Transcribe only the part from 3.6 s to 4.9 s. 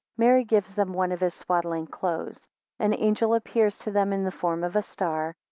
to them in the form of a